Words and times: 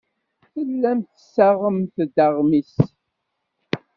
Tellamt 0.53 1.09
tessaɣemt-d 1.15 2.15
aɣmis. 2.25 2.75